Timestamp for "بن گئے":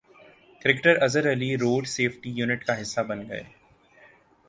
3.01-3.43